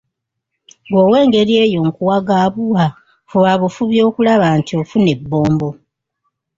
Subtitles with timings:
[0.83, 2.85] Gggwe ow'engeri eyo nkuwa ga buwa,
[3.29, 5.69] fuba bufubi okulaba nti ofuna ebbombo.